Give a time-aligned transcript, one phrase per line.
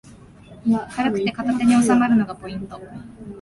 [0.95, 2.81] 軽くて片手におさまるのがポイント